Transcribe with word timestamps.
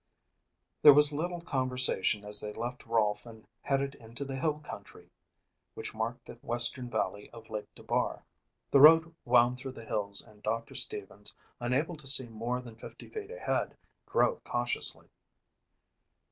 There 0.81 0.95
was 0.95 1.13
little 1.13 1.41
conversation 1.41 2.25
as 2.25 2.41
they 2.41 2.53
left 2.53 2.87
Rolfe 2.87 3.27
and 3.27 3.45
headed 3.61 3.93
into 3.93 4.25
the 4.25 4.35
hill 4.35 4.57
country 4.57 5.11
which 5.75 5.93
marked 5.93 6.25
the 6.25 6.39
western 6.41 6.89
valley 6.89 7.29
of 7.29 7.51
Lake 7.51 7.67
Dubar. 7.75 8.23
The 8.71 8.79
road 8.79 9.13
wound 9.25 9.59
through 9.59 9.73
the 9.73 9.85
hills 9.85 10.19
and 10.19 10.41
Doctor 10.41 10.73
Stevens, 10.73 11.35
unable 11.59 11.95
to 11.97 12.07
see 12.07 12.27
more 12.29 12.61
than 12.61 12.77
fifty 12.77 13.09
feet 13.09 13.29
ahead, 13.29 13.77
drove 14.09 14.43
cautiously. 14.43 15.07